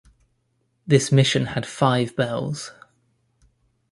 This 0.87 1.11
mission 1.11 1.45
had 1.45 1.63
five 1.67 2.15
bells. 2.15 2.71